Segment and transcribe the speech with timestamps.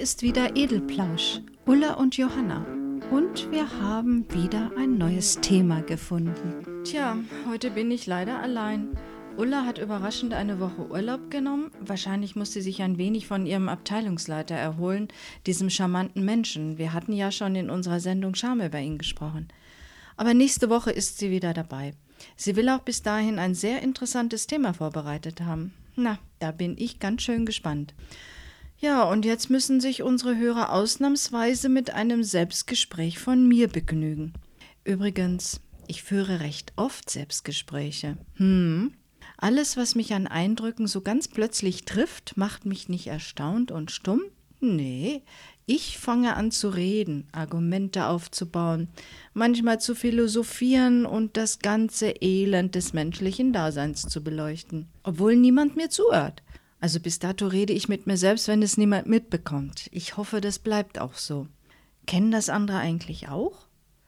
[0.00, 2.64] ist wieder Edelplausch, Ulla und Johanna.
[3.10, 6.84] Und wir haben wieder ein neues Thema gefunden.
[6.84, 8.96] Tja, heute bin ich leider allein.
[9.36, 11.70] Ulla hat überraschend eine Woche Urlaub genommen.
[11.80, 15.08] Wahrscheinlich muss sie sich ein wenig von ihrem Abteilungsleiter erholen,
[15.46, 16.78] diesem charmanten Menschen.
[16.78, 19.48] Wir hatten ja schon in unserer Sendung Charme über ihn gesprochen.
[20.16, 21.92] Aber nächste Woche ist sie wieder dabei.
[22.36, 25.74] Sie will auch bis dahin ein sehr interessantes Thema vorbereitet haben.
[25.94, 27.92] Na, da bin ich ganz schön gespannt.
[28.80, 34.32] Ja, und jetzt müssen sich unsere Hörer ausnahmsweise mit einem Selbstgespräch von mir begnügen.
[34.84, 38.16] Übrigens, ich führe recht oft Selbstgespräche.
[38.36, 38.94] Hm.
[39.36, 44.22] Alles, was mich an Eindrücken so ganz plötzlich trifft, macht mich nicht erstaunt und stumm.
[44.60, 45.22] Nee,
[45.66, 48.88] ich fange an zu reden, Argumente aufzubauen,
[49.34, 55.90] manchmal zu philosophieren und das ganze Elend des menschlichen Daseins zu beleuchten, obwohl niemand mir
[55.90, 56.42] zuhört.
[56.80, 59.88] Also bis dato rede ich mit mir selbst, wenn es niemand mitbekommt.
[59.92, 61.46] Ich hoffe, das bleibt auch so.
[62.06, 63.66] Kennen das andere eigentlich auch?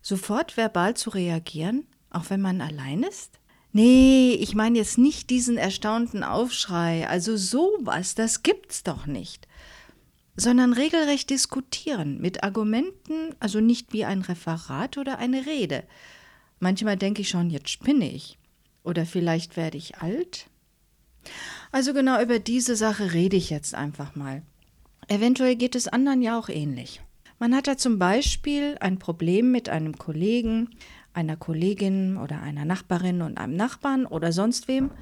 [0.00, 3.38] Sofort verbal zu reagieren, auch wenn man allein ist?
[3.72, 9.48] Nee, ich meine jetzt nicht diesen erstaunten Aufschrei, also sowas, das gibt's doch nicht.
[10.36, 15.84] Sondern regelrecht diskutieren, mit Argumenten, also nicht wie ein Referat oder eine Rede.
[16.60, 18.38] Manchmal denke ich schon, jetzt spinne ich.
[18.84, 20.46] Oder vielleicht werde ich alt?
[21.74, 24.42] Also genau über diese Sache rede ich jetzt einfach mal.
[25.08, 27.00] Eventuell geht es anderen ja auch ähnlich.
[27.40, 30.70] Man hat da zum Beispiel ein Problem mit einem Kollegen,
[31.14, 34.92] einer Kollegin oder einer Nachbarin und einem Nachbarn oder sonst wem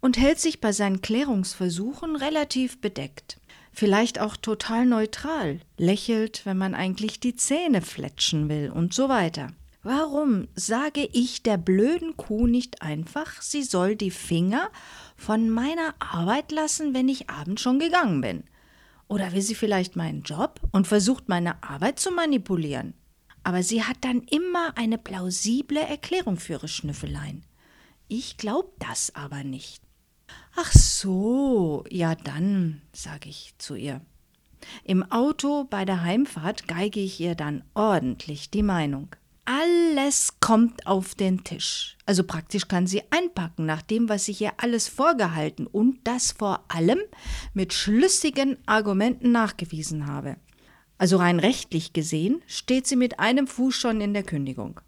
[0.00, 3.38] und hält sich bei seinen Klärungsversuchen relativ bedeckt.
[3.70, 9.52] Vielleicht auch total neutral, lächelt, wenn man eigentlich die Zähne fletschen will und so weiter.
[9.88, 14.68] Warum sage ich der blöden Kuh nicht einfach, sie soll die Finger
[15.16, 18.42] von meiner Arbeit lassen, wenn ich abends schon gegangen bin?
[19.06, 22.94] Oder will sie vielleicht meinen Job und versucht meine Arbeit zu manipulieren?
[23.44, 27.44] Aber sie hat dann immer eine plausible Erklärung für ihre Schnüffeleien.
[28.08, 29.84] Ich glaub das aber nicht.
[30.56, 34.00] Ach so, ja dann, sage ich zu ihr.
[34.82, 39.14] Im Auto bei der Heimfahrt geige ich ihr dann ordentlich die Meinung.
[39.48, 41.96] Alles kommt auf den Tisch.
[42.04, 46.64] Also praktisch kann sie einpacken nach dem, was ich ihr alles vorgehalten und das vor
[46.66, 46.98] allem
[47.54, 50.36] mit schlüssigen Argumenten nachgewiesen habe.
[50.98, 54.80] Also rein rechtlich gesehen steht sie mit einem Fuß schon in der Kündigung.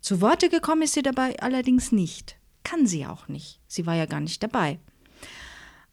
[0.00, 2.36] Zu Worte gekommen ist sie dabei allerdings nicht.
[2.64, 3.60] Kann sie auch nicht.
[3.68, 4.80] Sie war ja gar nicht dabei.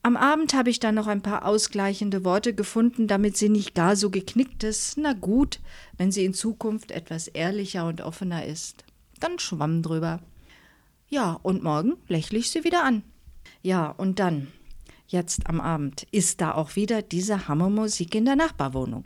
[0.01, 3.97] Am Abend habe ich dann noch ein paar ausgleichende Worte gefunden, damit sie nicht gar
[3.97, 4.97] so geknickt ist.
[4.97, 5.59] Na gut,
[5.97, 8.85] wenn sie in Zukunft etwas ehrlicher und offener ist.
[9.19, 10.21] Dann schwamm drüber.
[11.09, 13.03] Ja, und morgen lächle ich sie wieder an.
[13.61, 14.47] Ja, und dann,
[15.07, 19.03] jetzt am Abend, ist da auch wieder diese Hammermusik in der Nachbarwohnung.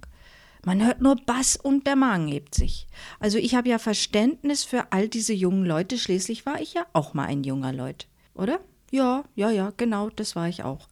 [0.65, 2.87] Man hört nur Bass und der Magen hebt sich.
[3.19, 7.13] Also ich habe ja Verständnis für all diese jungen Leute, schließlich war ich ja auch
[7.13, 8.59] mal ein junger Leut, oder?
[8.93, 10.87] Ja, ja, ja, genau, das war ich auch.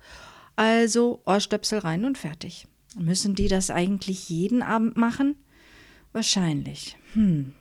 [0.55, 2.65] Also Ohrstöpsel rein und fertig.
[2.97, 5.35] Müssen die das eigentlich jeden Abend machen?
[6.11, 6.97] Wahrscheinlich.
[7.13, 7.53] Hm.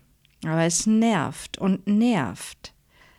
[0.42, 2.72] Aber es nervt und nervt.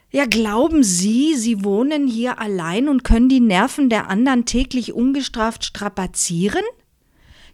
[0.09, 5.63] Ja, glauben Sie, Sie wohnen hier allein und können die Nerven der anderen täglich ungestraft
[5.63, 6.63] strapazieren?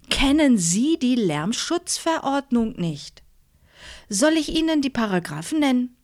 [0.09, 3.22] Kennen Sie die Lärmschutzverordnung nicht?
[4.07, 5.97] Soll ich Ihnen die Paragraphen nennen?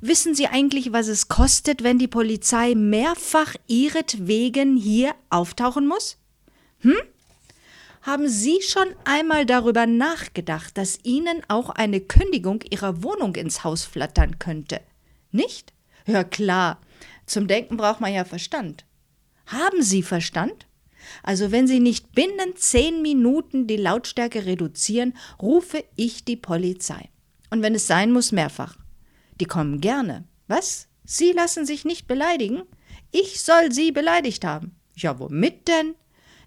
[0.00, 6.18] Wissen Sie eigentlich, was es kostet, wenn die Polizei mehrfach ihretwegen hier auftauchen muss?
[6.80, 6.96] Hm?
[8.02, 13.84] Haben Sie schon einmal darüber nachgedacht, dass Ihnen auch eine Kündigung Ihrer Wohnung ins Haus
[13.84, 14.80] flattern könnte?
[15.32, 15.72] Nicht?
[16.06, 16.80] Ja klar,
[17.24, 18.84] zum Denken braucht man ja Verstand.
[19.46, 20.66] Haben Sie Verstand?
[21.22, 27.08] Also wenn Sie nicht binnen zehn Minuten die Lautstärke reduzieren, rufe ich die Polizei.
[27.50, 28.76] Und wenn es sein muss, mehrfach.
[29.40, 30.24] Die kommen gerne.
[30.46, 30.88] Was?
[31.04, 32.62] Sie lassen sich nicht beleidigen?
[33.10, 34.76] Ich soll Sie beleidigt haben.
[34.96, 35.94] Ja, womit denn?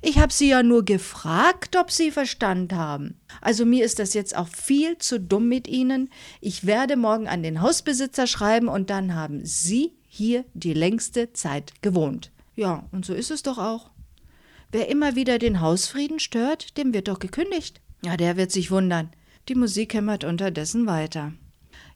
[0.02, 3.19] Ich habe Sie ja nur gefragt, ob Sie Verstand haben.
[3.42, 6.10] Also mir ist das jetzt auch viel zu dumm mit Ihnen.
[6.39, 11.74] Ich werde morgen an den Hausbesitzer schreiben und dann haben Sie hier die längste Zeit
[11.81, 12.31] gewohnt.
[12.56, 13.92] Ja, und so ist es doch auch.
[14.72, 17.81] Wer immer wieder den Hausfrieden stört, dem wird doch gekündigt.
[18.04, 19.10] Ja, der wird sich wundern.
[19.48, 21.33] Die Musik hämmert unterdessen weiter.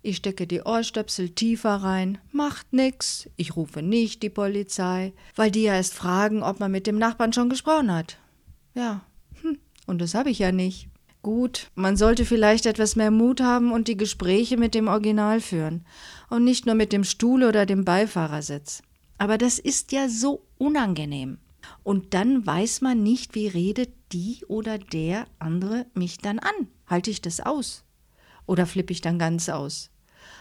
[0.04, 2.18] Ich stecke die Ohrstöpsel tiefer rein.
[2.32, 3.30] Macht nix.
[3.36, 7.34] Ich rufe nicht die Polizei, weil die ja erst fragen, ob man mit dem Nachbarn
[7.34, 8.18] schon gesprochen hat.
[8.74, 9.02] Ja,
[9.42, 9.60] hm.
[9.86, 10.88] und das habe ich ja nicht.
[11.22, 15.86] Gut, man sollte vielleicht etwas mehr Mut haben und die Gespräche mit dem Original führen
[16.32, 18.82] und nicht nur mit dem Stuhl oder dem Beifahrersitz.
[19.20, 21.38] Aber das ist ja so unangenehm.
[21.84, 26.68] Und dann weiß man nicht, wie redet die oder der andere mich dann an.
[26.88, 27.84] Halte ich das aus?
[28.52, 29.92] Oder flippe ich dann ganz aus?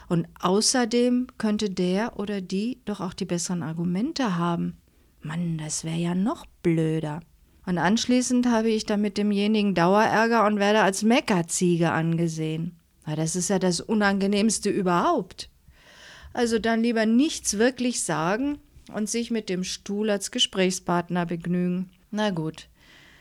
[0.09, 4.81] Und außerdem könnte der oder die doch auch die besseren Argumente haben.
[5.21, 7.21] Mann, das wäre ja noch blöder.
[7.65, 12.77] Und anschließend habe ich dann mit demjenigen Dauerärger und werde als Meckerziege angesehen.
[13.05, 15.49] Na, das ist ja das Unangenehmste überhaupt.
[16.33, 18.57] Also dann lieber nichts wirklich sagen
[18.93, 21.91] und sich mit dem Stuhl als Gesprächspartner begnügen.
[22.09, 22.67] Na gut.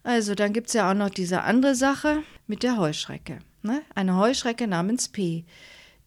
[0.03, 3.39] Also dann gibt es ja auch noch diese andere Sache mit der Heuschrecke.
[3.63, 3.83] Ne?
[3.95, 5.45] Eine Heuschrecke namens P.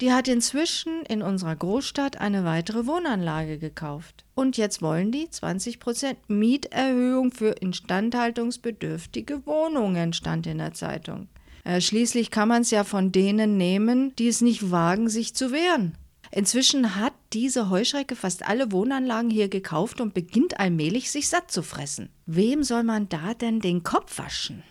[0.02, 4.26] Die hat inzwischen in unserer Großstadt eine weitere Wohnanlage gekauft.
[4.36, 11.28] Und jetzt wollen die 20% Mieterhöhung für instandhaltungsbedürftige Wohnungen, stand in der Zeitung.
[11.64, 15.52] Äh, schließlich kann man es ja von denen nehmen, die es nicht wagen, sich zu
[15.52, 15.96] wehren.
[16.32, 21.62] Inzwischen hat diese Heuschrecke fast alle Wohnanlagen hier gekauft und beginnt allmählich sich satt zu
[21.62, 22.10] fressen.
[22.26, 24.64] Wem soll man da denn den Kopf waschen?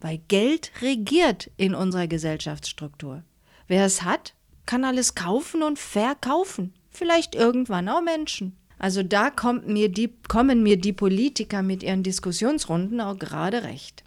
[0.00, 3.22] Weil Geld regiert in unserer Gesellschaftsstruktur.
[3.66, 4.34] Wer es hat,
[4.66, 6.74] kann alles kaufen und verkaufen.
[6.90, 8.56] Vielleicht irgendwann auch Menschen.
[8.78, 9.32] Also da
[9.64, 14.04] mir die, kommen mir die Politiker mit ihren Diskussionsrunden auch gerade recht.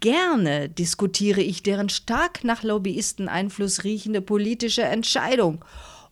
[0.00, 5.64] Gerne diskutiere ich deren stark nach Lobbyisten-Einfluss riechende politische Entscheidung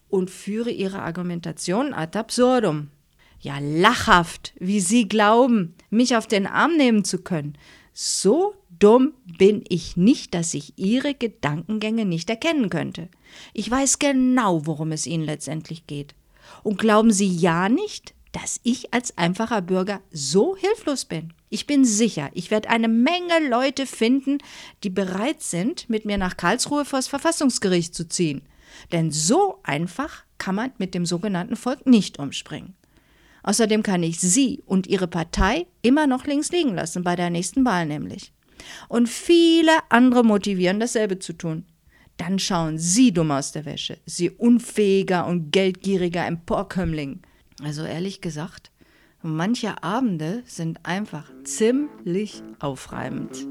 [0.09, 2.89] und führe ihre Argumentation ad absurdum.
[3.41, 7.59] Ja, lachhaft, wie Sie glauben, mich auf den Arm nehmen zu können.
[7.99, 13.09] So dumm bin ich nicht, dass ich Ihre Gedankengänge nicht erkennen könnte.
[13.55, 16.15] Ich weiß genau, worum es Ihnen letztendlich geht.
[16.63, 21.33] Und glauben Sie ja nicht, dass ich als einfacher Bürger so hilflos bin.
[21.49, 24.41] Ich bin sicher, ich werde eine Menge Leute finden,
[24.85, 28.43] die bereit sind, mit mir nach Karlsruhe vors Verfassungsgericht zu ziehen.
[28.93, 32.75] Denn so einfach kann man mit dem sogenannten Volk nicht umspringen.
[33.47, 37.65] Außerdem kann ich Sie und Ihre Partei immer noch links liegen lassen, bei der nächsten
[37.65, 38.33] Wahl nämlich.
[38.89, 41.65] Und viele andere motivieren, dasselbe zu tun.
[42.17, 47.21] Dann schauen Sie dumm aus der Wäsche, Sie unfähiger und geldgieriger Emporkömmling.
[47.63, 48.73] Also ehrlich gesagt,
[49.23, 53.47] manche Abende sind einfach ziemlich aufreibend.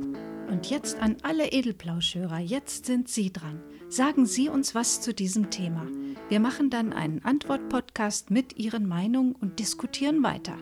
[0.50, 3.62] Und jetzt an alle Edelplauschhörer, jetzt sind Sie dran.
[3.88, 5.88] Sagen Sie uns was zu diesem Thema.
[6.28, 10.58] Wir machen dann einen Antwort-Podcast mit Ihren Meinungen und diskutieren weiter.